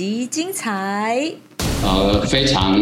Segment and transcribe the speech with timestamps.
[0.00, 1.30] 本集精彩。
[1.84, 2.72] 呃，非常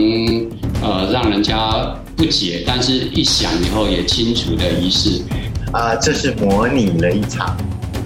[0.81, 5.21] 呃让人家不解，但是一想以后也清楚的仪式。
[5.73, 7.57] 啊、这是模拟了一场，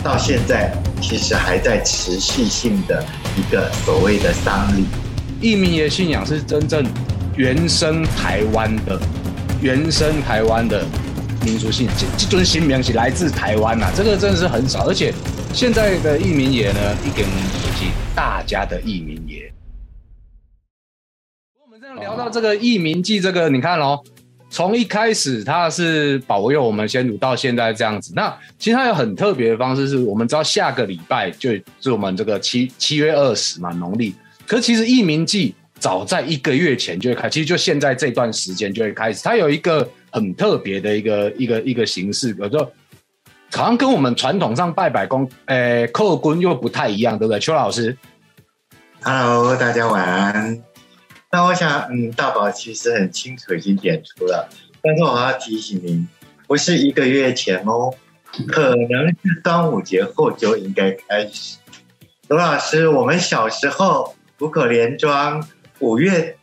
[0.03, 0.73] 到现在
[1.03, 3.05] 其实还在持续性的
[3.37, 4.87] 一个所谓的丧礼。
[5.43, 6.83] 义民爷信仰是真正
[7.37, 8.99] 原生台湾的、
[9.61, 10.87] 原生台湾的
[11.45, 15.13] 民族信仰，这这尊新名是来自台湾呐、这个真的是很少，而且
[15.55, 17.85] 现在的义民爷呢，一点是
[18.17, 19.53] 大家的义民爷。
[21.63, 24.03] 我们这样聊到这个义民记，这个你看哦，
[24.49, 34.15] 从一开始它是保佑我们先祖到现在这样子，那其实它有很特别的方式，是我们知道下个礼拜就是我们这个七七月二十嘛，农历。
[34.47, 39.23] 可是其实义民记早在一个月前就会开，其实就现在这段时间就会开始。
[39.23, 42.73] 它有一个很特别的一个一个一个形式，有时候
[43.55, 47.39] 好像跟我们传统上拜拜公，诶、叩棍又不太一样，对不对？
[47.39, 47.97] 邱老师
[49.03, 50.63] ，Hello，大家晚安。
[51.31, 54.49] 那我想，嗯，大宝其实很清楚已经点出了，
[54.83, 56.09] 但是我要提醒您，
[56.47, 57.93] 不是一个月前哦，
[58.49, 61.59] 可能是端午节后就应该开始。
[62.29, 65.47] 罗老师，我们小时候虎口连庄
[65.79, 66.37] 五月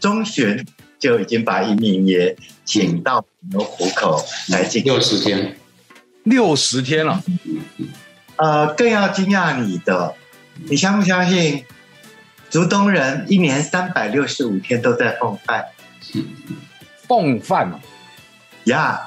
[0.00, 0.66] 中旬
[0.98, 5.56] 就已经把移民爷请到我们虎口来进行六十天，
[6.30, 7.22] 六十天了，
[8.36, 10.14] 呃，更要惊讶你的，
[10.70, 11.64] 你相不相信？
[12.48, 15.66] 竹东人一年三百六十五天都在奉饭
[17.06, 17.78] 奉饭嘛。
[18.64, 19.00] 呀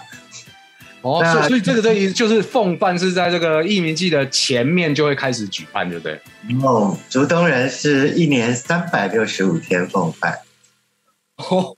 [1.01, 6.21] 哦，那所以所以这个这个意思就是奉饭是在这个义民祭的前面就会开始举办，对不对？
[6.61, 10.39] 哦，竹东人是一年三百六十五天奉饭。
[11.35, 11.75] 哦，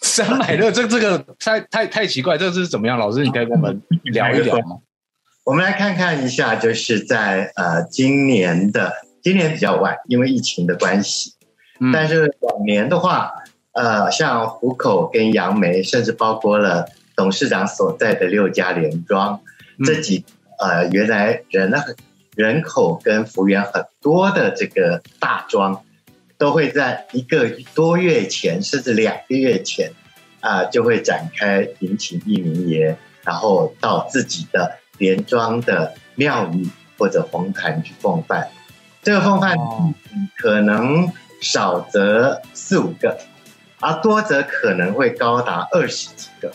[0.00, 2.96] 三百六，这这个太太太奇怪，这是怎么样？
[2.96, 4.76] 老师，你可以跟我们聊一聊吗？
[5.48, 8.92] 我们来看看一下，就是在呃今年的
[9.22, 11.32] 今年比较晚，因为疫情的关系，
[11.80, 11.90] 嗯。
[11.90, 13.32] 但是往年的话，
[13.72, 16.84] 呃，像虎口跟杨梅，甚至包括了
[17.16, 19.40] 董事长所在的六家连庄，
[19.78, 19.86] 嗯。
[19.86, 20.22] 这几
[20.58, 21.96] 呃原来人很
[22.36, 25.82] 人口跟幅员很多的这个大庄，
[26.36, 29.92] 都会在一个多月前，甚至两个月前，
[30.40, 38.50] 啊、就会展开迎请一名爷，然后到自己的联庄的庙宇或者红坛去奉拜。
[39.02, 39.94] 这个奉饭哦
[40.36, 41.10] 可能
[41.40, 43.18] 少则四五个，
[43.80, 46.52] 而多则可能会高达二十几个。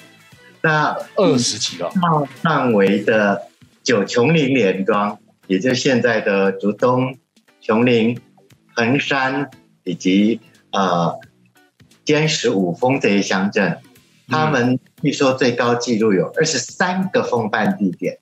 [0.61, 3.47] 那二十几个，大范围的
[3.81, 5.17] 九琼林连庄，
[5.47, 7.17] 也就是现在的竹东、
[7.59, 8.19] 琼林、
[8.73, 9.49] 横山
[9.83, 10.39] 以及
[10.71, 11.17] 呃
[12.05, 13.79] 坚石、五峰这些乡镇，
[14.27, 18.19] 他们据说最高纪录有二十三个奉办地点，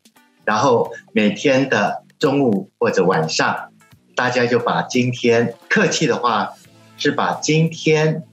[0.51, 3.69] 然后每天的中午或者晚上，
[4.17, 6.49] 大家就把今天客气的话
[6.97, 8.23] 是把今天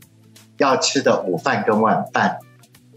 [0.57, 2.39] 要吃的午饭跟晚饭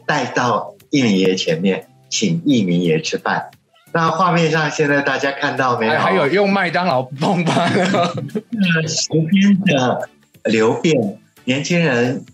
[0.08, 3.52] 带到义民爷前面，请义民爷吃饭。
[3.92, 5.92] 那画面上现在大家看到没有？
[5.92, 8.18] 还还有用麦当劳奉饭的，
[8.90, 10.10] 时间的
[10.46, 12.26] 流变，年轻人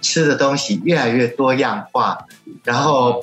[0.00, 2.24] 吃的东西越来越多样化。
[2.64, 3.22] 然后，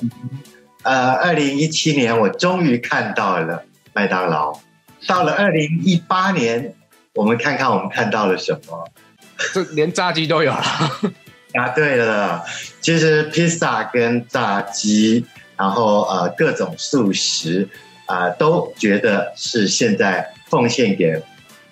[0.88, 3.62] 呃，二零一七年我终于看到了
[3.92, 4.58] 麦当劳。
[5.06, 6.74] 到了二零一八年，
[7.14, 8.88] 我们看看我们看到了什么？
[9.52, 10.64] 这连炸鸡都有了。
[11.52, 12.42] 答对了，
[12.80, 15.26] 其实披萨跟炸鸡，
[15.58, 17.68] 然后呃各种素食
[18.06, 21.22] 啊、都觉得是现在奉献给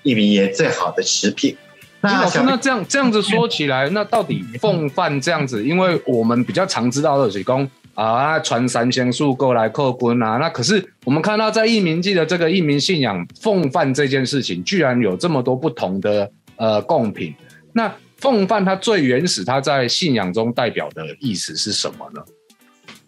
[0.03, 1.56] 一名爷最好的食品。
[2.03, 7.66] 那老师，那这样这样子说起来，那到底奉饭这样子，因为我们比较常知道的是讲
[7.97, 17.35] 啊，传三仙树过来叩棍啊，那可是我们看到在义民记的这个义民信仰奉饭这件事情，居然有这么多不同的呃贡品。
[17.73, 22.23] 那奉饭它最原始，它在信仰中代表的意思是什么呢？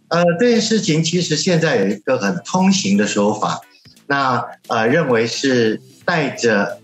[0.08, 3.60] 呃，这件事情其实现在有一个很通行的说法，
[4.06, 6.80] 那呃认为是带着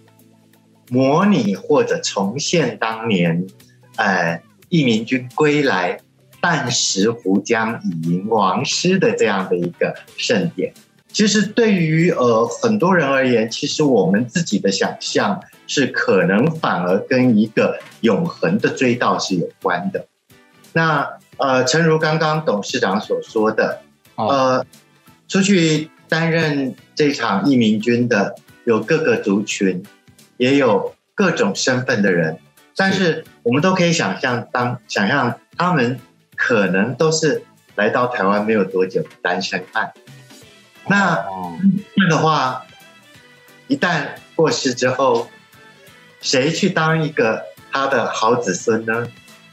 [0.91, 3.47] 模拟或者重现当年，
[3.97, 6.01] 呃义民军归来
[6.45, 10.75] 旦食湖江以迎王师的这样的一个盛典。
[11.09, 20.07] 其实对于呃很多人而言，其实我们自己的想象是可能反而跟一个永恒的追悼是有关的。
[20.75, 21.09] 那
[21.39, 23.81] 呃，诚如刚刚董事长所说的，
[24.17, 24.67] 哦呃，
[25.27, 29.83] 出去担任这场义民军的有各个族群，
[30.37, 32.39] 也有各种身份的人，
[32.77, 35.99] 但是我们都可以想象当想象他们
[36.37, 37.45] 可能都是
[37.75, 39.93] 来到台湾没有多久的单身汉。
[40.87, 41.59] 那哦
[41.97, 42.67] 这样的话，
[43.69, 45.29] 一旦过世之后，
[46.21, 49.09] 谁去当一个他的好子孙呢？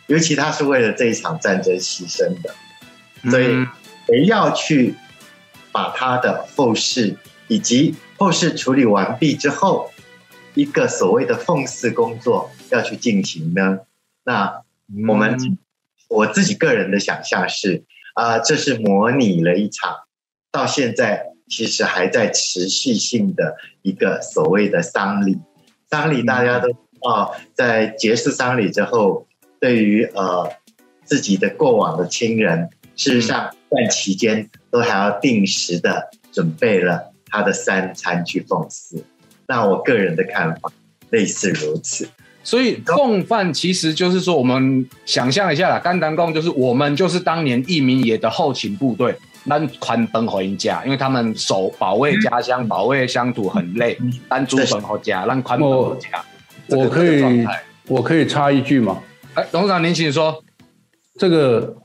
[0.07, 2.53] 尤其他是为了这一场战争牺牲的，
[3.29, 3.67] 所以嗯
[4.07, 4.95] 谁要去
[5.71, 7.15] 把他的后事
[7.47, 9.89] 以及后事处理完毕之后，
[10.53, 13.79] 一个所谓的奉祀工作要去进行呢？
[14.25, 14.61] 那
[15.07, 15.57] 我们、嗯
[16.11, 19.95] 我自己个人的想象是，啊、这是模拟了一场
[20.51, 25.39] 到现在其实还在持续性的一个所谓的丧礼。
[25.89, 29.25] 丧礼大家都知道，在结束丧礼之后，
[29.61, 30.51] 对于呃
[31.05, 39.05] 自己的过往的亲人，事实上这段期间都还要定时的准备了他的三餐去奉祀。
[39.47, 40.71] 那我个人的看法
[41.09, 42.09] 类似如此。
[42.43, 49.15] 所以共犯其实就是说，我们想象一下啦，甘丹贡就是我们就是当年一民野的后勤部队，
[49.47, 53.97] 咱宽奔回家，因为他们守保卫家乡、保卫乡土很累，
[54.27, 56.23] 单猪本回家，让宽奔回家。
[56.67, 57.47] 我可以
[57.87, 59.01] 我可以插一句吗？
[59.33, 60.43] 哎，董事长您请说。
[61.19, 61.75] 这个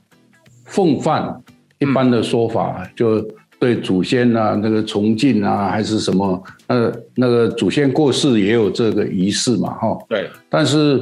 [0.65, 1.43] 奉饭
[1.79, 3.23] 一般的说法，就
[3.59, 9.97] 对祖先啊，那个崇敬啊，还是什么，呃，那个祖先过世也有这个仪式嘛，哈。
[10.07, 11.01] 对，但是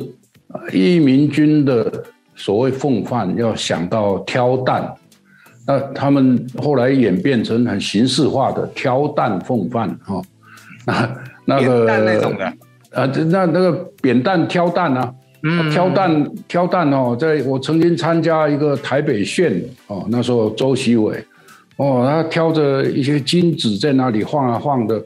[0.49, 1.91] 呃义民军的
[2.35, 4.89] 所谓奉饭，要想到挑担，
[5.67, 10.21] 那他们后来演变成很形式化的挑担奉饭，哈。
[10.87, 11.09] 那
[11.45, 12.45] 那个扁担那种的，
[12.91, 15.13] 啊，这那那个扁担挑担啊，
[15.43, 21.21] 嗯挑担挑担哦，在我曾经参加一个台北县的哦，那时候周习伟
[21.77, 25.03] 哦，他挑着一些金子在那里晃啊晃的，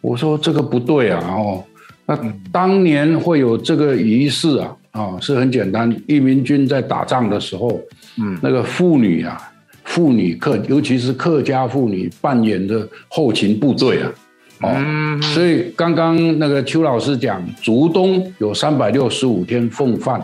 [0.00, 1.64] 我说这个不对啊哦，
[2.06, 2.18] 那
[2.50, 7.80] 当年会有这个仪式啊啊、是很简单，义民军在打仗的时候，
[8.18, 8.38] 嗯。
[8.42, 9.40] 那个妇女啊，
[9.84, 14.12] 妇女客，尤其是客家妇女扮演的后勤部队啊。
[14.60, 15.22] 哦，嗯。
[15.22, 20.22] 所以刚刚那个邱老师讲，竹东有三百六十五天奉饭，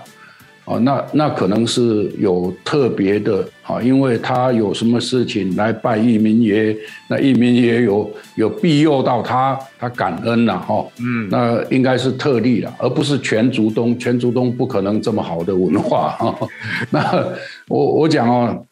[0.69, 6.77] 哦，那那可能是有特别的啊，因为他有什么事情来拜义民爷，
[7.09, 16.39] 那义民爷有有庇佑到他，他感恩了哈，嗯那应该是特例了，而不是全竹东，全竹东不可能这么好的文化哈。
[16.93, 17.27] 那
[17.69, 18.63] 我我讲哦，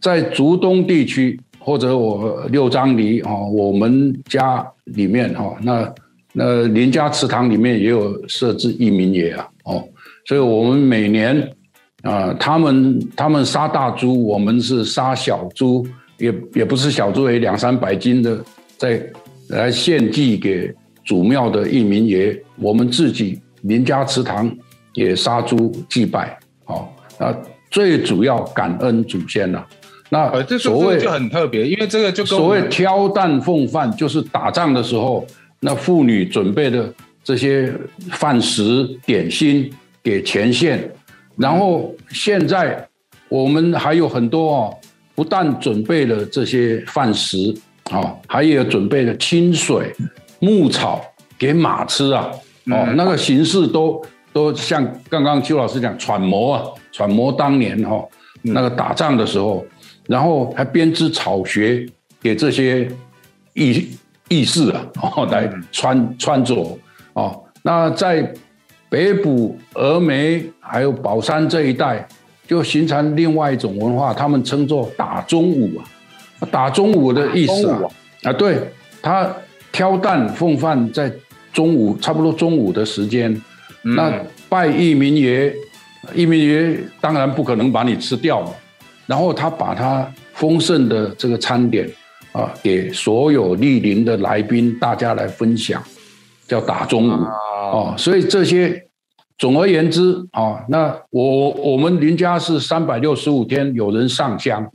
[0.00, 5.94] 在竹东地区或者我六张犁哦，我们家里面哈，那
[6.32, 9.84] 那林家祠堂里面也有设置义民爷啊哦，
[10.26, 11.50] 所以我们每年
[12.02, 15.84] 啊、他们他们杀大猪，我们是杀小猪，
[16.18, 18.38] 也也不是小猪，也两三百斤的，
[18.76, 19.04] 在
[19.48, 20.72] 来献祭给
[21.04, 24.48] 祖庙的义民爷，我们自己林家祠堂
[24.94, 26.86] 也杀猪祭拜，哦，
[27.18, 27.34] 啊
[27.70, 29.66] 最主要感恩祖先了、
[30.08, 35.26] 那呃，这所谓就很特别，因为这个就所谓挑担奉饭，就是打仗的时候，
[35.58, 36.92] 那妇女准备的
[37.24, 37.72] 这些
[38.12, 39.68] 饭食点心
[40.06, 40.88] 给前线，
[41.36, 42.88] 然后现在
[43.28, 44.78] 我们还有很多哦，
[45.16, 47.52] 不但准备了这些饭食
[47.90, 49.92] 哦，还有准备了清水、
[50.38, 51.02] 牧草
[51.36, 52.30] 给马吃啊，
[52.66, 52.94] 哦，嗯。
[52.96, 54.00] 那个形式都
[54.32, 58.08] 都像刚刚邱老师讲揣摩啊，揣摩当年哈、哦、
[58.42, 59.66] 那个打仗的时候，
[60.06, 61.84] 然后还编织草鞋
[62.22, 62.88] 给这些
[63.54, 63.88] 义
[64.28, 66.78] 义士啊，哦来穿穿着
[67.14, 67.42] 哦。
[67.64, 68.32] 那在
[68.88, 72.06] 北部峨眉还有宝山这一带，
[72.46, 75.84] 就形成另外一种文化，他们称作打中午啊。
[76.50, 77.80] 打中午的意思啊
[78.22, 78.58] 啊，对
[79.00, 79.34] 他
[79.72, 81.10] 挑担奉饭在
[81.52, 83.34] 中午差不多中午的时间，
[83.82, 84.12] 那
[84.48, 85.52] 拜一民爷，
[86.14, 88.50] 一民爷当然不可能把你吃掉嘛，
[89.06, 91.90] 然后他把他丰盛的这个餐点
[92.32, 95.82] 啊，给所有莅临的来宾，大家来分享，
[96.46, 97.94] 叫打中午哦。
[97.98, 98.88] 所以这些，
[99.38, 104.66] 总而言之啊，那我我们林家是三百六十五天有人上香，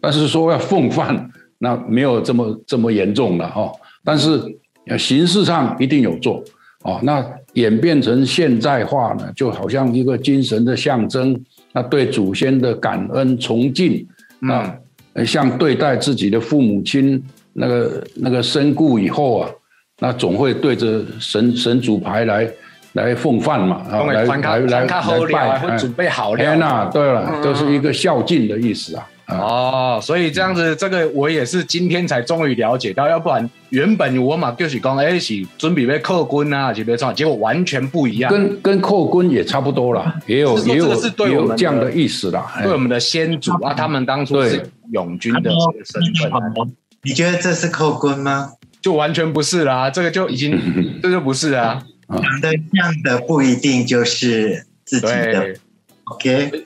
[0.00, 3.70] 但是说要奉饭， 那没有这么这么严重了哈。
[4.04, 4.40] 但是
[4.86, 6.42] 呃形式上一定有做
[6.82, 6.98] 哦。
[7.02, 11.38] 那演变成现代化呢，就好像一个精神的象征，
[11.72, 14.06] 那对祖先的感恩崇敬，
[14.40, 14.78] 那
[15.14, 17.22] 呃像对待自己的父母亲
[17.54, 19.50] 那个那个身故以后啊，
[19.98, 22.48] 那总会对着神神主牌来
[22.92, 26.68] 来奉饭嘛，啊，来来会哎准备好天料。
[26.68, 29.08] 呐，对了，都是一个孝敬的意思啊。
[29.24, 38.30] 啊，哦，所以这样子，这个我也是今天才终于了解到，要不然原本我嘛就是讲，哎，是准备被扣军啊，是要创，结果完全不一样。
[38.30, 40.88] 跟跟寇 quân 也差不多啦，也有也有
[41.26, 42.52] 有这样的意思啦。
[42.54, 46.72] 哎对我们的先祖啊，他们当初是对永军的这个身份，
[47.02, 48.52] 你觉得这是扣 quân 吗？
[48.80, 50.58] 就完全不是啦，这个就已经
[51.02, 51.82] 这就不是啊。
[52.08, 55.56] 长得像的不一定就是自己的
[56.04, 56.64] ，，OK。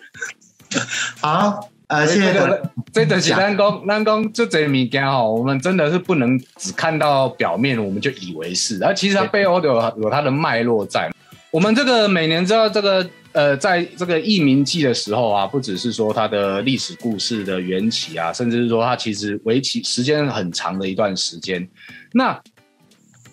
[1.21, 11.11] 好，呃，谢谢这董个这的是咱讲咱讲这这物件哈，我们真的是不能只看到表面，我们就以为是，而其实它背后有有它的脉络在。
[11.51, 21.69] 我们这个每年知道这个呃，在这个义民记的时候啊，不只是说它的历史故事的缘起啊，甚至是说它其实为期时间很长的一段时间。
[22.13, 22.41] 那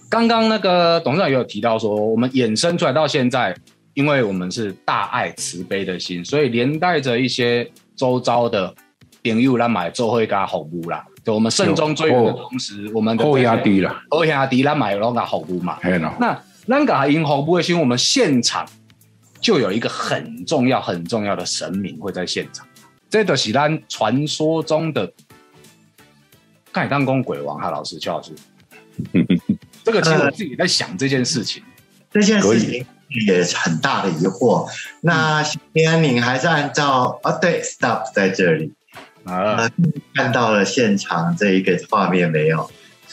[0.09, 3.55] 刚刚那个董事长也有提到说，我们衍生出来到现在，
[3.95, 8.73] 因为我们是大爱慈悲的心，所以连带着一些周遭的
[9.23, 11.03] 朋友来买做会给他服务啦。
[11.25, 15.77] 就我们慎重追远的同时，我们的后压低了，后压低来买拢给服务嘛。
[16.19, 18.65] 那咱给他赢服务的心，我们现场
[19.47, 22.67] 就有一个很重要、很重要的神明会在现场，
[23.09, 25.09] 这个是咱传说中的
[26.69, 28.33] 盖当公鬼王哈老师、邱老师。
[29.85, 31.63] 这个其实我自己在想这件事情。
[32.11, 32.85] 这件事情
[33.25, 34.69] 也是很大的疑惑。
[34.99, 38.73] 那今天您还是按照啊，对，stop 在这里，
[39.23, 39.71] 啊，呃，
[40.13, 42.69] 看到了现场这一个画面没有？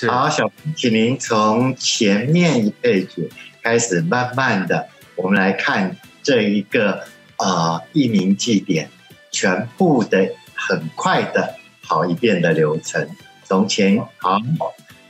[0.09, 3.31] 好，小平，请您从前面一配曲
[3.63, 7.05] 开始，慢慢的，我们来看这一个
[7.39, 8.91] 呃一名祭典
[9.31, 13.09] 全部的很快的跑一遍的流程。
[13.45, 14.41] 从前好。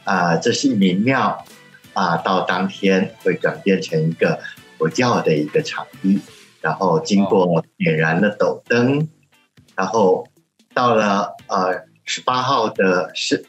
[0.05, 1.47] 啊、这是一名庙
[1.95, 4.39] 啊、到当天会转变成一个
[4.77, 6.21] 佛教的一个场地，
[6.61, 9.09] 然后经过点燃了斗灯，
[9.75, 10.29] 然后
[10.75, 13.47] 到了呃十八号的是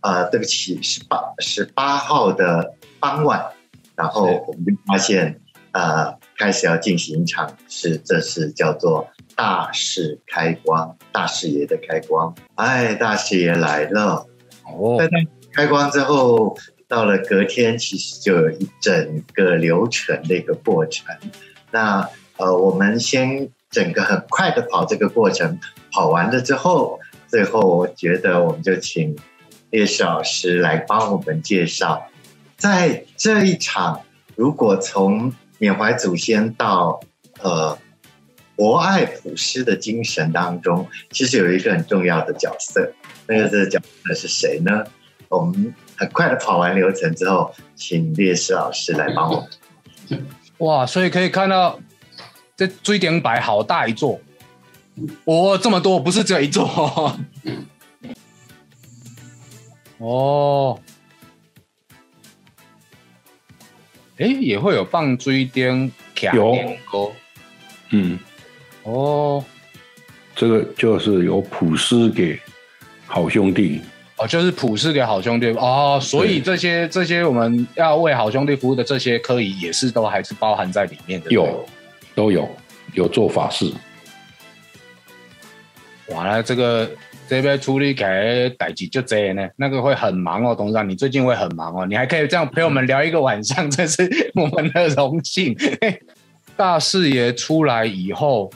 [0.00, 3.52] 呃对不起十八十八号的傍晚，
[3.94, 5.40] 然后我们就发现
[5.70, 14.26] 呃开始要进行一场是这是叫做大事开光，大士爷的开光，哎，大士爷来了。
[14.64, 15.08] 哦在，
[15.52, 16.56] 开光之后，
[16.88, 21.14] 到了隔天，其实就有一整个流程的一个过程。
[21.70, 25.58] 那呃，我们先整个很快的跑这个过程，
[25.90, 29.16] 跑完了之后，最后我觉得我们就请
[29.70, 32.06] 烈士老师来帮我们介绍，
[32.56, 34.02] 在这一场，
[34.36, 35.32] 如果从
[35.62, 36.98] 缅怀祖先到
[37.40, 37.78] 呃
[38.56, 42.92] 博爱普施的精神当中，其实有一个很重要的角色。
[43.28, 44.82] 那个这个角色是谁呢？
[45.28, 49.46] 我们很快的跑完流程之后，请烈士老师来帮我
[50.08, 50.26] 们。
[50.58, 51.78] 哇，所以可以看到
[52.56, 54.18] 这追点摆好大一座，
[55.26, 57.16] 哦，这么多，不是只有一座。
[59.98, 60.80] 哦，
[64.22, 66.56] 哎，也会有放追点卡有。
[67.90, 68.18] 嗯，
[68.84, 69.44] 哦。
[70.34, 72.40] 这个就是有普施给
[73.06, 73.82] 好兄弟，
[74.16, 75.48] 哦，就是普世给好兄弟。
[75.48, 81.30] 哦，所以这些这些我们要为好兄弟服务的这些科仪也是都还是包含在里面的。
[81.30, 81.68] 有
[82.14, 82.48] 都有
[82.94, 83.70] 有做法事，
[86.08, 86.90] 哇，那这个
[87.36, 95.56] 这边处理起来代志就这呢，那个会很忙哦，董事长，你最近会很忙哦，你还可以这样陪我们聊一个晚上，这是我们的荣幸。
[96.58, 98.50] 大四爷出来以后，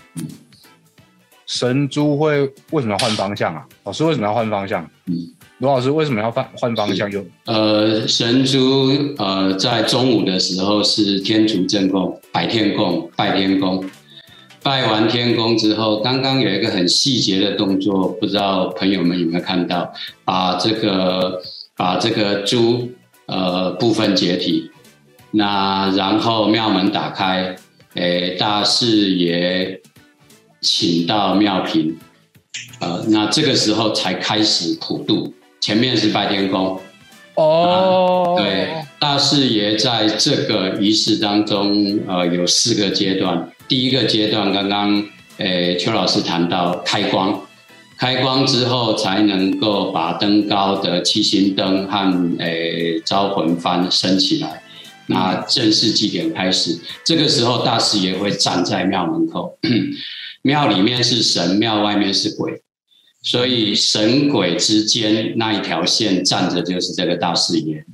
[1.47, 3.67] 神珠会为什么要换方向啊？
[3.85, 4.85] 老师为什么要换方向？
[5.07, 5.15] 嗯
[5.59, 7.11] 罗老师为什么要换换方向？
[7.11, 13.83] 有呃，神珠呃，在中午的时候是天主正供、白天供、拜天公。
[14.67, 19.93] 拜完天公之后，刚刚有一个很细节的动作，不知道朋友们有没有看到？
[20.25, 21.41] 把这个
[21.77, 22.91] 把这个猪
[23.27, 24.69] 呃部分解体，
[25.31, 27.55] 那然后庙门打开，
[27.95, 29.81] 诶，大士爷
[30.61, 31.97] 请到庙坪，
[32.81, 36.77] 呃，那这个时候才开始普渡，前面是拜天公，
[37.37, 43.49] 哦，对，大士爷在这个仪式当中，呃，有四个阶段。
[43.69, 45.05] 第一个阶段，刚刚
[45.39, 47.41] 诶邱老师谈到开光，
[47.99, 54.63] 开光之后才能够把登高的七星灯和诶招魂幡升起来。
[55.09, 59.57] 那正式祭典开始，这个时候大师爷会站在庙门口，
[60.43, 62.61] 庙里面是神，庙外面是鬼，
[63.23, 67.85] 所以神鬼之间那一条线站着就是这个大师爷。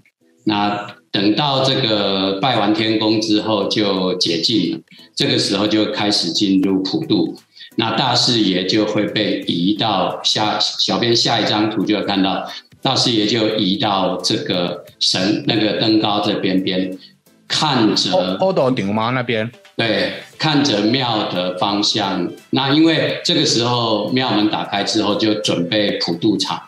[0.45, 4.81] 那等到这个拜完天公之后就解禁了，
[5.15, 7.39] 这个时候就开始进入普渡。
[7.77, 12.47] 那大士爷就会被移到下，小编下一张图就会看到，
[12.81, 16.99] 大士爷就移到这个神那个登高这边边，
[17.47, 19.11] 看着欧斗顶吗？
[19.11, 22.31] 那边对，看着庙的方向。
[22.51, 26.61] 那因为这个时候庙门打开之后，就准备普渡场。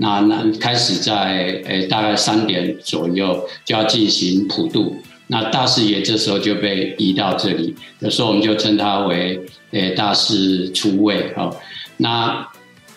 [0.00, 4.96] 那那开始在诶大概三点左右就要进行普渡。
[5.28, 9.40] 那大士爷这时候就被移到这里，有时候我们就称他为
[9.70, 11.54] 诶大士出位哦。
[11.98, 12.48] 那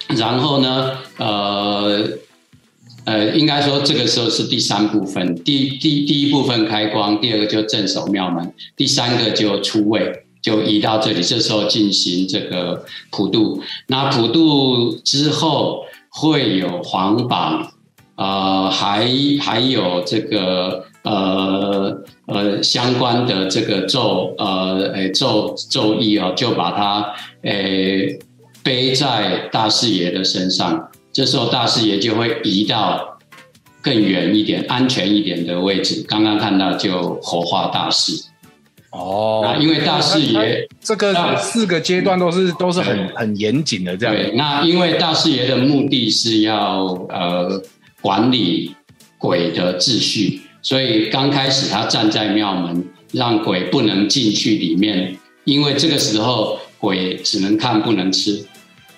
[0.07, 2.09] 然后呢，呃
[3.05, 13.61] 呃，应该说这个时候是第三部分，第第第一部分开光，第二个就镇守庙门，第三个就出位，就移到这里，这时候进行这个普渡。
[13.87, 17.67] 那普渡之后会有黄榜，
[18.15, 19.07] 呃，还
[19.41, 28.19] 还有这个呃呃相关的这个咒呃诶咒咒义哦，就把它诶
[28.61, 30.87] 背在大士爷的身上。
[31.11, 33.17] 这时候大士爷就会移到
[33.81, 36.05] 更远一点、安全一点的位置。
[36.07, 38.13] 刚刚看到就火化大士。
[38.93, 44.15] 哦那因为大士爷这个四个阶段都是都是很很严谨的这样。
[44.15, 47.59] 对，那因为大士爷的目的是要呃
[48.01, 48.75] 管理
[49.17, 58.45] 鬼的秩序，所以刚开始他站在庙门，让鬼不能进去里面，因为这个时候鬼只能看不能吃。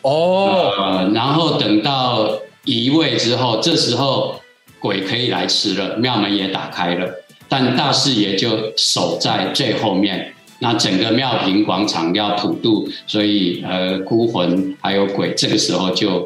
[0.02, 4.42] 哦，呃，然后等到移位之后，这时候
[4.80, 7.10] 鬼可以来吃了，庙门也打开了，
[7.48, 10.32] 但大士爷就守在最后面。
[10.60, 16.26] 那整个庙坪广场要普渡，所以呃，孤魂还有鬼这个时候就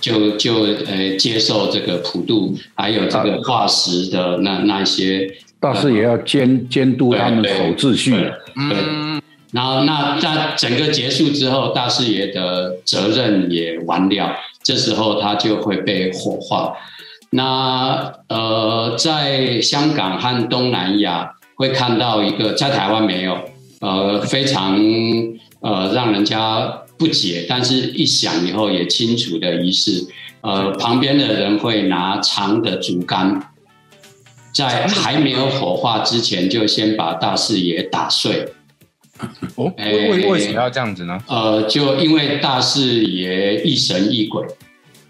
[0.00, 8.12] 就就呃接受这个普渡，还有这个化石的那那些大士也要监监督他们守秩序。
[8.12, 9.20] 对，嗯，
[9.52, 16.72] 然后那在整个结束之后，大士爷的责任也完了，这时候他就会被火化。
[17.30, 23.38] 那呃，在香港和东南亚会看到一个，在台湾没有，
[23.80, 24.78] 呃，非常
[25.60, 30.06] 呃让人家不解，但是一想以后也清楚的仪式。
[30.42, 33.40] 呃，旁边的人会拿长的竹竿，
[34.54, 38.48] 在还没有火化之前，就先把大士爷打碎。
[39.56, 41.18] 哦，为为为什么要这样子呢？
[41.28, 44.42] 呃，就因为大士爷一神一鬼，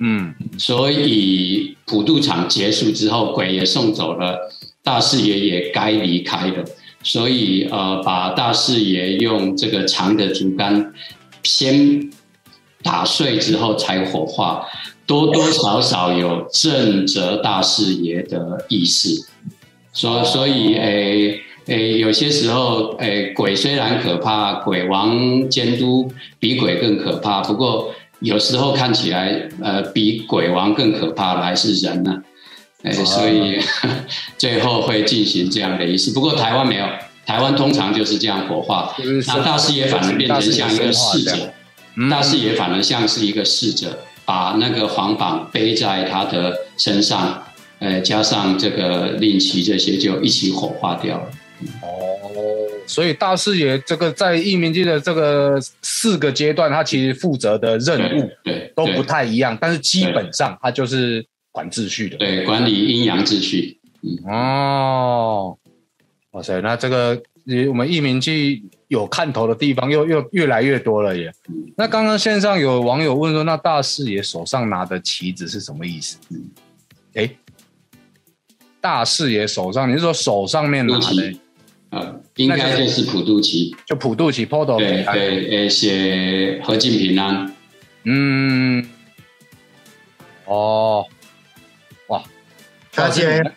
[0.01, 4.51] 嗯，所以普渡场结束之后，鬼也送走了，
[4.83, 6.65] 大士爷也该离开了，
[7.03, 10.93] 所以呃，把大士爷用这个长的竹竿
[11.43, 12.11] 先
[12.83, 14.67] 打碎之后才火化，
[15.07, 19.29] 多多少少有正责大士爷的意思，
[19.93, 21.41] 所所以诶。
[21.67, 26.11] 诶，有些时候，诶，鬼虽然可怕，鬼王监督
[26.41, 27.43] 比鬼更可怕。
[27.43, 32.23] 不过有时候看起来，呃，比鬼王更可怕的还是人呢、
[32.83, 33.59] 诶，所以
[34.39, 36.11] 最后会进行这样的仪式。
[36.13, 36.87] 不过台湾没有，
[37.27, 38.95] 台湾通常就是这样火化。
[39.27, 41.53] 那大师爷反而变成像一个侍者，
[41.97, 47.43] 嗯大师爷反而像是一个侍者，把那个黄榜背在他的身上，
[47.79, 51.25] 呃，加上这个令旗这些，就一起火化掉了。
[51.83, 52.60] 哦，
[52.91, 62.17] 所以大士爷这个在义民记的这个四个阶段，他其实负责的任务对，都不太一样，但是基本上他就是管秩序的。
[62.17, 63.79] 对管理阴阳秩序。
[64.27, 65.57] 哦，
[66.33, 71.33] 哇塞，那这个呃我们义民记有看头的地方又又越来越多了耶。
[71.77, 76.19] 那刚刚线上有网友问说，那大士爷手上拿的旗子是什么意思？
[77.15, 77.31] 哎，
[78.81, 81.33] 大士爷手上，你是说手上面拿的
[81.91, 83.75] 呃，应该就是普渡旗。
[83.87, 87.53] 就普渡旗 PODO 对对，呃，写和敬平安。
[88.05, 88.89] 嗯，
[90.47, 91.05] 哦，
[92.07, 92.23] 哇，
[92.93, 93.55] 他既然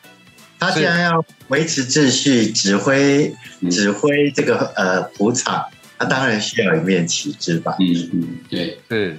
[0.60, 5.66] 他既然要维持秩序、指挥嗯指挥这个呃普场，
[5.98, 7.76] 他当然需要一面旗帜吧？
[7.80, 9.18] 嗯嗯，对，是，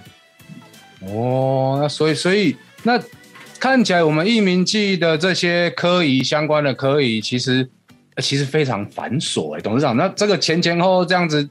[1.01, 3.01] 哦，那所以所以那
[3.59, 7.84] 看起来我们一民记的这些科仪相关的科仪，其实呃
[8.23, 11.49] 其实非常繁琐哎，董事长，那这个前前后后这样子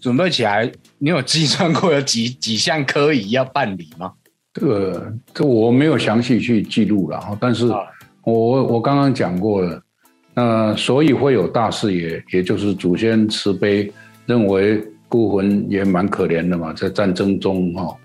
[0.00, 4.12] 准备起来，你有计算过有几几项科仪要办理吗？
[4.54, 7.80] 这个这我没有详细去记录了哈，但是啊
[8.22, 9.80] 我我刚刚讲过了，
[10.34, 13.92] 那所以会有大事也，也就是祖先慈悲，
[14.26, 17.96] 认为孤魂也蛮可怜的嘛，在战争中哈，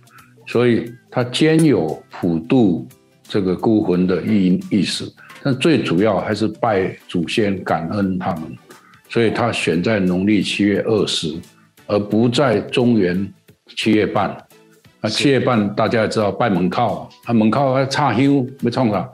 [0.47, 2.87] 所以他兼有普渡
[3.23, 5.11] 这个孤魂的意意思，
[5.43, 8.43] 但最主要还是拜祖先感恩他们，
[9.09, 11.35] 所以他选在农历七月二十，
[11.85, 13.31] 而不在中原
[13.75, 14.29] 七月半。
[15.01, 19.09] 啊，七月半大家也知道拜门靠，啊门靠还插香没冲啥？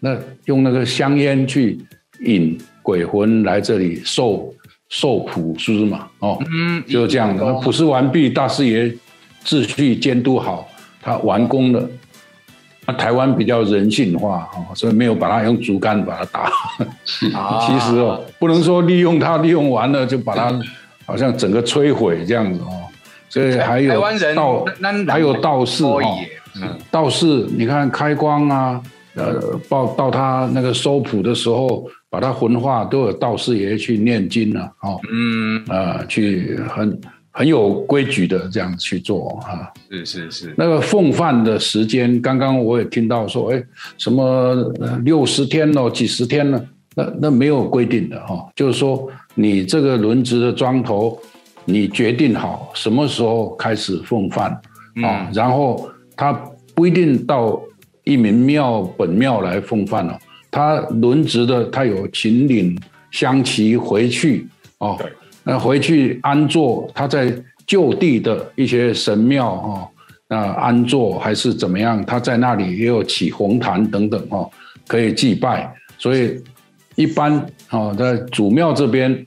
[0.00, 1.78] 那用那个香烟去
[2.20, 4.50] 引鬼魂来这里受
[4.88, 7.44] 受普施嘛，哦，嗯，就这样的。
[7.44, 8.90] 那普施完毕，大师爷
[9.44, 10.66] 秩序监督好，
[11.02, 11.86] 他完工了，
[12.88, 16.40] 那台湾比较人性化哦，所以没有把它用竹竿把它打。
[17.38, 20.58] 啊 其实哦，不能说利用它利用完了就把它
[21.04, 22.72] 好像整个摧毁这样子哦。
[23.28, 24.00] 所以还有
[24.34, 24.64] 道
[25.06, 26.18] 还有道士可以哦，
[26.62, 28.82] 嗯，道士，你看开光啊，
[29.14, 29.34] 呃，
[29.68, 36.98] 到到他那个收谱的时候，把他魂化，都有道士爷去念经啊，哦，嗯，呃，去很
[37.38, 39.70] 很有规矩的这样去做啊。
[39.88, 43.62] 是是是，那个奉饭的时间，刚刚我也听到说，哎，
[43.96, 44.56] 什么
[45.04, 46.60] 六十天了，几十天呢，
[46.96, 51.16] 那那没有规定的哈、哦，就是说你这个轮值的庄头，
[51.64, 55.32] 你决定好什么时候开始奉饭啊、嗯。
[55.32, 56.32] 然后他
[56.74, 57.62] 不一定到
[58.02, 60.18] 一民庙本庙来奉饭了、
[60.50, 62.76] 他轮值的他有秦岭
[63.12, 64.48] 香旗回去
[64.78, 64.96] 哦。
[64.98, 65.12] 对，
[65.48, 67.32] 那回去安坐，他在
[67.66, 69.88] 就地的一些神庙哦，
[70.28, 72.04] 那安坐还是怎么样？
[72.04, 74.50] 他在那里也有起红坛等等哦，
[74.86, 75.74] 可以祭拜。
[75.96, 76.38] 所以
[76.96, 79.26] 一般哦，在祖庙这边，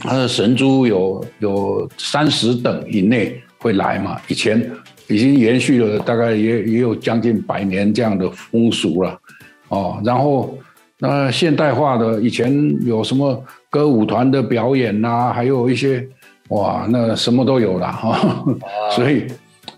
[0.00, 4.18] 他的神珠有有三十等以内会来嘛。
[4.28, 4.58] 以前
[5.06, 9.20] 已经延续了大概也也有将近百年这样的风俗了
[9.68, 10.00] 哦。
[10.02, 10.58] 然后
[10.98, 13.44] 那现代化的以前有什么
[13.76, 16.02] 歌舞团的表演呐、还有一些
[16.48, 18.42] 哇，那什么都有了哈。
[18.90, 19.26] 所以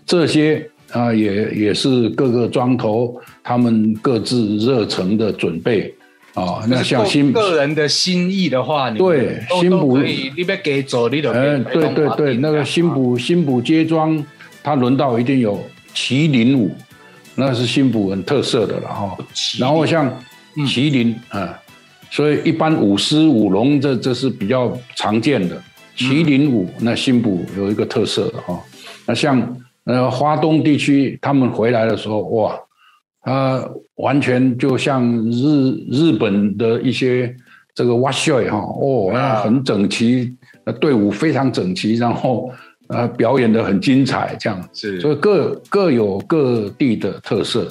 [0.05, 5.93] 这些啊，也也是各个庄头他们各自热诚的准备
[6.33, 6.63] 啊。
[6.69, 14.23] 那像新个人的心意的话，你对都新补你别给走，你都嗯，对对对，那个新补新补街庄，
[14.63, 15.61] 他轮到一定有
[15.93, 16.71] 麒麟舞，
[17.35, 19.17] 那是新补很特色的了哈。
[19.59, 20.09] 然后像
[20.59, 21.59] 麒麟啊、
[22.09, 25.61] 所以一般舞狮舞龙这这是比较常见的。
[25.95, 28.57] 麒麟舞那新埔有一个特色的哈。
[29.05, 32.57] 那像呃华东地区他们回来的时候，哇，
[33.21, 37.35] 它完全就像日日本的一些
[37.75, 42.49] 这个哇秀哈哦，那很整齐，呃队伍非常整齐，然后
[42.87, 47.69] 呃表演的很精彩，这样，是所以各各有各地的特色。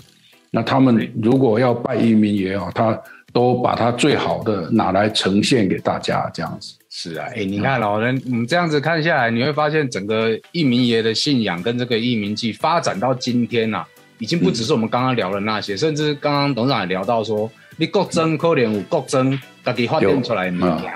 [0.51, 2.99] 那他们如果要拜移民也好，他
[3.33, 6.75] 都把它最好的拿来呈现给大家，这样子。
[6.91, 13.85] 是啊，哎，你看老人你这样子看下来，你会发现整个义民爷的信仰跟这个义民祭发展到今天呐、
[14.19, 20.93] 已经不只是我们刚刚聊的那些，甚至刚刚董事长也聊到说，你国争可能有国争自己发展出来的物件。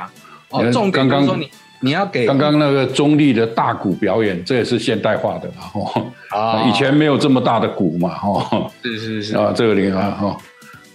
[0.48, 1.48] 哦，嗯重点就是说你
[1.80, 6.62] 你要给刚刚那个中立的大鼓表演，这也是现代化的啦，哦、啊。
[6.68, 10.38] 以前没有这么大的鼓嘛，哈、是是是，啊，这个里啊，哈、那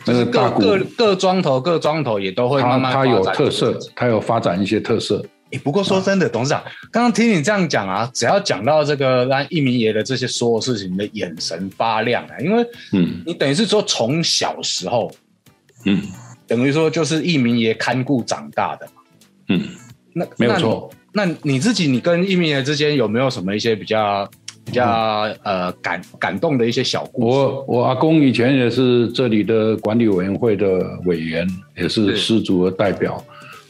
[0.08, 5.24] 就是各各各庄头各庄头也都会它慢慢它有特色它有发展一些特色。
[5.52, 15.10] 欸不过说真的，董事长，刚刚听你这样讲啊，只要讲到这个让一鸣爷的这些所有事情，你的眼神发亮啊，因为嗯你等于是说从小时候，
[15.86, 16.02] 嗯
[16.46, 19.02] 等于说就是一鸣爷看顾长大的嘛。
[19.50, 19.62] 嗯，
[20.13, 20.89] 那没有错。
[21.13, 24.30] 那你那你自己，你跟一鸣爷之间有没有什么一些比较
[24.67, 27.38] 比较嗯呃感感动的一些小故事？
[27.38, 30.67] 我我阿公以前也是这里的管理委员会的
[31.06, 33.23] 委员，也是是失足的代表。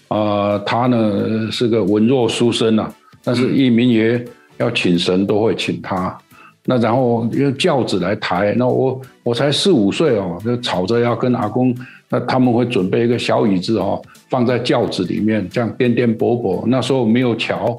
[0.08, 2.92] 啊、他呢是个文弱书生啊，
[3.24, 4.24] 但是一民爷
[4.58, 6.18] 要请神都会请他。
[6.66, 11.76] 那然后用轿子来抬，那我我才四五岁哦，就吵着要跟阿公，
[12.10, 16.66] 那他们会准备一个小椅子哦，放在轿子里面，这样颠颠簸簸。
[16.66, 17.72] 那时候没有桥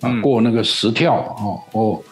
[0.00, 2.02] 啊，嗯过那个石跳哦哦，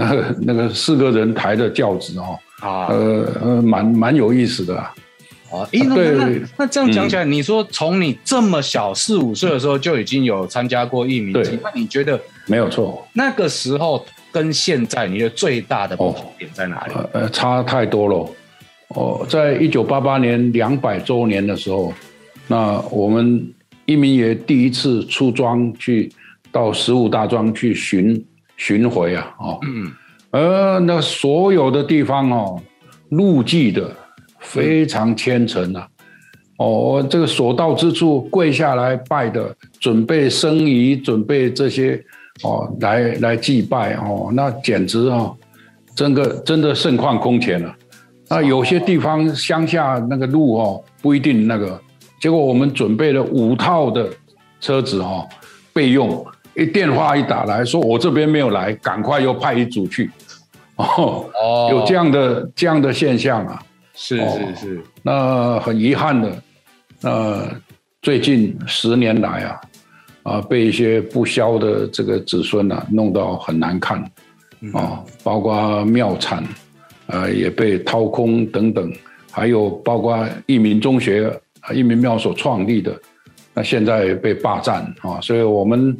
[0.00, 4.94] 那个那个四个人抬的轿子哦，啊，呃呃，蛮蛮有意思的、啊。
[5.50, 16.94] 哦，诶，那对那这样讲起来，你说从你这么小四五岁的时候就已经有参加过一名对，那你觉得没有错，那个时候跟现在你的最大的不同点在哪里？
[16.94, 18.30] 呃呃，差太多了。
[18.94, 21.92] 哦，在一九八八年两百周年的时候，
[22.46, 23.52] 那我们
[23.86, 26.12] 一民爷第一次出庄去
[26.52, 28.24] 到十五大庄去巡
[28.60, 29.90] 巡回啊，哦，嗯，
[30.32, 32.60] 呃，那所有的地方哦，
[33.08, 33.90] 路祭的
[34.38, 35.88] 非常虔诚啊。
[36.58, 41.98] 哦，这个所到之处跪下来拜的，准备生仪，准备这些
[42.42, 45.34] 哦，来来祭拜哦，那简直哦，
[45.96, 47.74] 真的真的盛况空前了。
[48.28, 51.80] 那有些地方乡下那个路哦，不一定那个，
[52.20, 54.06] 结果我们准备了五套的
[54.60, 55.26] 车子哦，
[55.72, 56.22] 备用。
[56.54, 60.10] 一电话一打来说我这边没有来，赶快又派一组去。
[60.76, 63.62] 哦，哦有这样的这样的现象啊。
[63.94, 66.42] 是哦是是，那很遗憾的，
[67.02, 67.46] 呃，
[68.00, 69.60] 最近十年来啊，
[70.22, 74.02] 啊，被一些不肖的这个子孙啊弄到很难看，
[74.72, 76.42] 哦，包括庙产
[77.08, 78.90] 呃，也被掏空等等，
[79.30, 81.30] 还有包括益民中学、
[81.74, 82.98] 益民庙所创立的，
[83.52, 85.94] 那现在被霸占啊，所以我们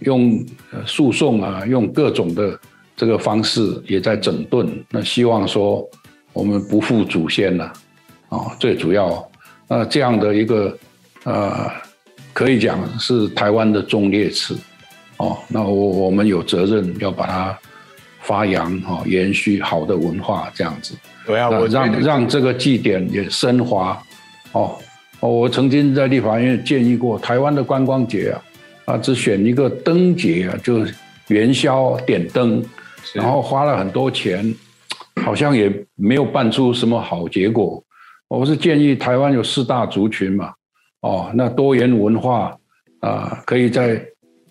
[0.00, 0.44] 用
[0.86, 2.58] 诉讼啊，用各种的
[2.96, 5.88] 这个方式也在整顿，那希望说
[6.32, 7.72] 我们不负祖先了
[8.28, 9.28] 啊，最主要，
[9.68, 10.78] 那这样的一个
[11.24, 11.70] 呃，
[12.32, 14.56] 可以讲是台湾的忠烈祠
[15.16, 17.58] 哦，那我我们有责任要把它。
[18.22, 23.96] 发扬哈，延续好的文化这样子，对啊，我让让这个祭典也升华
[24.50, 24.76] 哦。
[25.20, 28.42] 哦，我曾经在立法院建议过，台湾的观光节啊，
[28.86, 30.86] 啊，只选一个灯节啊，就
[31.28, 32.64] 元宵点灯，
[33.12, 34.54] 然后花了很多钱，
[35.22, 37.84] 好像也没有办出什么好结果。
[38.28, 40.52] 我是建议台湾有四大族群嘛，
[41.02, 42.56] 哦，那多元文化
[43.00, 44.02] 啊，可以在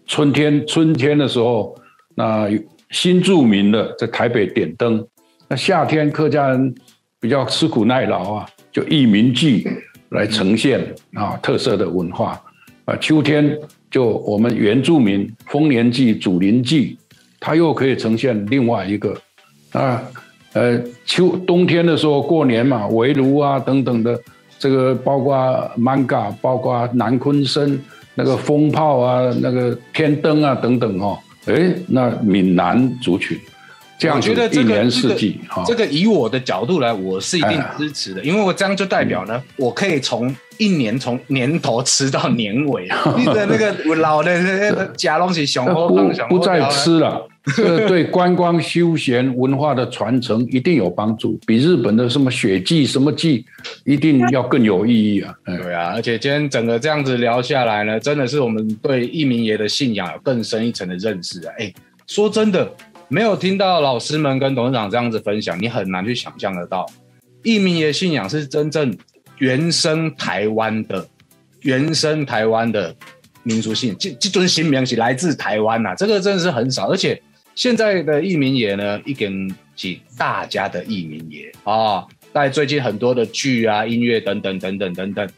[0.05, 1.75] 春天春天的时候
[2.15, 2.47] 那。
[2.91, 5.05] 新著名的在台北点灯，
[5.49, 6.73] 那夏天客家人
[7.19, 9.67] 比较吃苦耐劳啊，就义民祭
[10.09, 12.39] 来呈现啊特色的文化
[12.85, 12.95] 啊。
[12.97, 13.57] 秋天
[13.89, 16.97] 就我们原住民丰年祭、祖灵祭，
[17.39, 19.15] 它又可以呈现另外一个
[19.71, 20.01] 啊
[20.53, 24.19] 呃秋冬天的时候过年嘛，围炉啊等等的，
[24.57, 25.35] 这个包括
[25.77, 27.79] manga，包括南昆生
[28.15, 31.17] 那个风炮啊，那个天灯啊等等哦。
[31.45, 33.37] 哎，那闽南族群，
[33.97, 47.27] 这样子一年四季哈，这个以我的角度来，我是一定支持的，因为我这样就代表呢，我可以从一年从年头吃到年尾， 你的那个老的那个假东西熊不不再吃了。
[47.55, 53.45] 这对观光休闲文化的传承一定有帮助，比日本的什么雪祭什么祭
[53.83, 55.31] 一定要更有意义啊！
[55.45, 61.53] 对啊，而且今天整个这样子聊下来呢，真的是我们对一明爷的信仰有更深一层的认识啊！
[61.59, 61.71] 哎，
[62.07, 62.67] 说真的，
[63.07, 66.85] 没有听到老师们跟董事长这样子分享，你很难去想象得到，
[67.43, 68.95] 义民爷信仰是真正
[69.37, 71.07] 原生台湾的、
[71.61, 72.95] 原生台湾的
[73.43, 77.21] 民族性，这这尊新名是来自台湾呐，这个真的是很少，而且。
[77.57, 85.29] 现在的义民爷呢，一根是大家的义民爷啊，在最近很多的剧啊、音乐等等等等等等，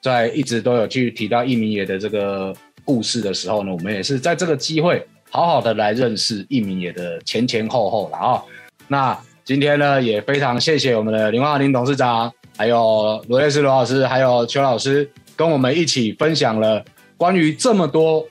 [0.00, 8.40] 在一直都有去提到义民爷的这个故事的时候呢，我们也是在这个机会好好的来认识义民爷的前前后后了啊。
[8.86, 16.84] 那今天呢，也非常谢谢我们的林华林董事长，还有罗列斯罗老师，还有邱老师，跟我们一起分享了
[17.16, 18.24] 关于这么多。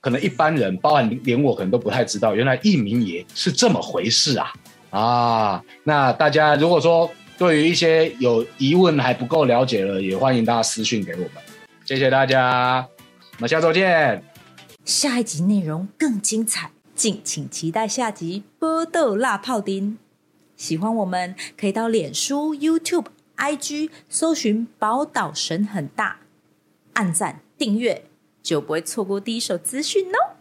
[0.00, 4.52] 可能一般人，包含连我，可能都不太知道，原来义民爷是这么回事啊！
[4.90, 11.30] 啊，那大家如果说对于一些有疑问还不够了解了，也欢迎大家私讯给我们。
[11.84, 12.86] 谢谢大家，
[13.38, 14.22] 我们下周见。
[14.84, 19.92] 下一集内容更精彩，敬请期待下集《波豆辣泡丁》。
[20.56, 23.06] 喜欢我们可以到脸书、YouTube、
[23.38, 26.18] IG 搜寻“宝岛神很大”，
[26.92, 28.04] 按赞订阅。
[28.42, 30.36] 就不会错过第一手资讯哦。